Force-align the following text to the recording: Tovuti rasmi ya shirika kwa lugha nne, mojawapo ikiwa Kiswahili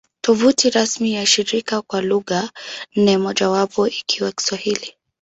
Tovuti 0.21 0.69
rasmi 0.69 1.13
ya 1.13 1.25
shirika 1.25 1.81
kwa 1.81 2.01
lugha 2.01 2.49
nne, 2.95 3.17
mojawapo 3.17 3.87
ikiwa 3.87 4.31
Kiswahili 4.31 4.93